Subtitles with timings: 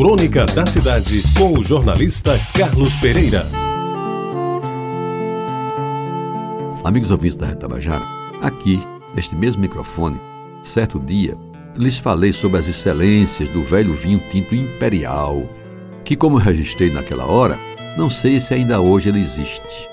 [0.00, 3.42] Crônica da Cidade, com o jornalista Carlos Pereira.
[6.82, 8.06] Amigos ouvintes da Retabajara,
[8.40, 8.82] aqui,
[9.14, 10.18] neste mesmo microfone,
[10.62, 11.36] certo dia,
[11.76, 15.44] lhes falei sobre as excelências do velho vinho tinto imperial,
[16.02, 17.58] que, como registrei naquela hora,
[17.98, 19.86] não sei se ainda hoje ele existe.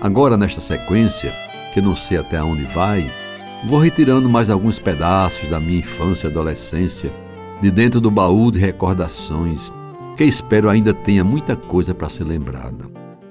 [0.00, 1.32] Agora, nesta sequência,
[1.72, 3.08] que não sei até onde vai,
[3.64, 7.12] vou retirando mais alguns pedaços da minha infância e adolescência
[7.60, 9.72] de dentro do baú de recordações,
[10.16, 12.86] que espero ainda tenha muita coisa para ser lembrada.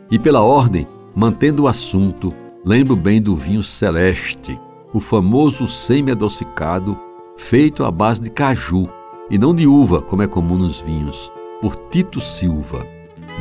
[0.10, 2.34] E pela ordem, mantendo o assunto,
[2.66, 4.60] lembro bem do vinho celeste,
[4.94, 6.98] o famoso semi-adocicado
[7.38, 8.88] feito à base de caju
[9.30, 12.86] e não de uva, como é comum nos vinhos, por Tito Silva,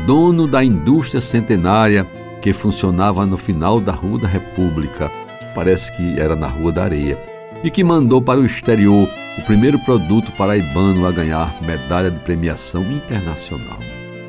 [0.07, 2.05] dono da indústria centenária
[2.41, 5.11] que funcionava no final da Rua da República,
[5.55, 7.34] parece que era na Rua da Areia,
[7.65, 12.83] e que mandou para o exterior o primeiro produto paraibano a ganhar medalha de premiação
[12.93, 13.79] internacional.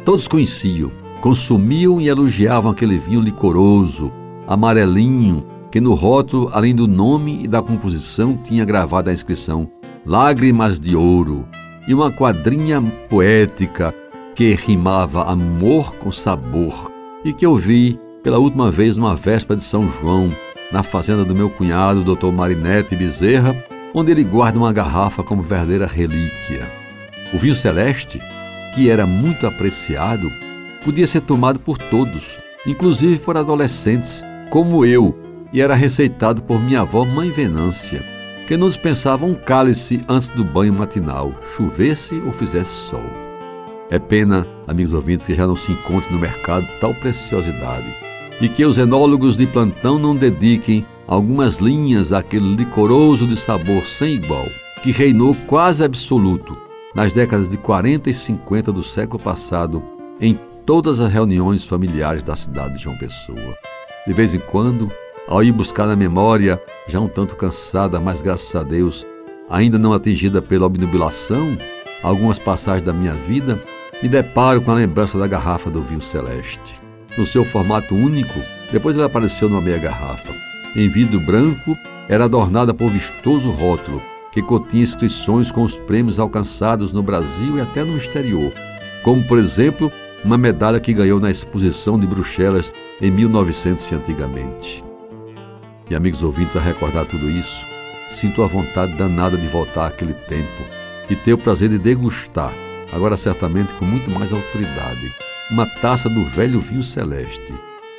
[0.06, 0.90] Todos conheciam,
[1.20, 4.12] consumiam e elogiavam aquele vinho licoroso,
[4.48, 9.70] amarelinho, que no rótulo, além do nome e da composição, tinha gravada a inscrição
[10.06, 11.46] Lágrimas de Ouro
[11.88, 13.94] e uma quadrinha poética
[14.34, 16.92] que rimava amor com sabor
[17.24, 20.32] e que eu vi pela última vez numa véspera de São João,
[20.76, 22.34] na fazenda do meu cunhado, Dr.
[22.34, 23.56] Marinete Bezerra,
[23.94, 26.70] onde ele guarda uma garrafa como verdadeira relíquia.
[27.34, 28.20] O vinho celeste,
[28.74, 30.30] que era muito apreciado,
[30.84, 35.18] podia ser tomado por todos, inclusive por adolescentes, como eu,
[35.54, 38.04] e era receitado por minha avó Mãe Venância,
[38.46, 43.06] que não dispensava um cálice antes do banho matinal, chovesse ou fizesse sol.
[43.90, 48.05] É pena, amigos ouvintes, que já não se encontre no mercado tal preciosidade
[48.42, 54.16] e que os enólogos de plantão não dediquem algumas linhas daquele licoroso de sabor sem
[54.16, 54.48] igual,
[54.82, 56.58] que reinou quase absoluto
[56.94, 59.84] nas décadas de 40 e 50 do século passado
[60.20, 63.56] em todas as reuniões familiares da cidade de João Pessoa.
[64.08, 64.90] De vez em quando,
[65.28, 69.06] ao ir buscar na memória, já um tanto cansada, mas graças a Deus,
[69.50, 71.58] ainda não atingida pela obnubilação,
[72.02, 73.62] algumas passagens da minha vida,
[74.02, 76.85] me deparo com a lembrança da garrafa do vinho celeste.
[77.18, 78.40] No seu formato único,
[78.72, 80.46] depois ela apareceu numa meia garrafa
[80.76, 81.78] em vidro branco,
[82.10, 87.62] era adornada por vistoso rótulo, que continha inscrições com os prêmios alcançados no Brasil e
[87.62, 88.52] até no exterior,
[89.02, 89.90] como, por exemplo,
[90.24, 94.84] uma medalha que ganhou na exposição de Bruxelas em 1900 antigamente.
[95.90, 97.66] E amigos ouvintes, a recordar tudo isso,
[98.10, 100.64] sinto a vontade danada de voltar àquele tempo
[101.10, 102.52] e ter o prazer de degustar,
[102.92, 105.14] agora certamente com muito mais autoridade,
[105.52, 107.54] uma taça do velho vinho celeste,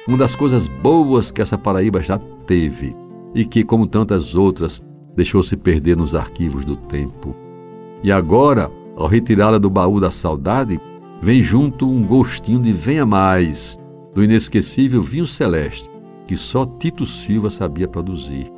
[0.06, 2.94] uma das coisas boas que essa Paraíba já teve
[3.34, 4.84] e que, como tantas outras,
[5.14, 7.36] deixou se perder nos arquivos do tempo.
[8.02, 10.80] E agora, ao retirá-la do baú da saudade,
[11.20, 13.78] vem junto um gostinho de venha mais
[14.14, 15.90] do inesquecível vinho celeste
[16.26, 18.50] que só Tito Silva sabia produzir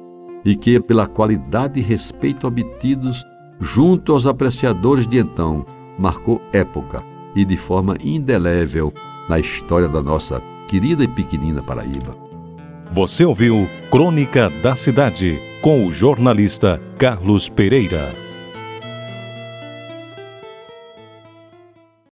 [0.45, 3.23] e que, pela qualidade e respeito obtidos
[3.61, 5.67] junto aos apreciadores de então,
[5.99, 8.93] marcou época e de forma indelével
[9.29, 12.17] na história da nossa querida e pequenina Paraíba.
[12.91, 18.28] Você ouviu Crônica da Cidade com o jornalista Carlos Pereira.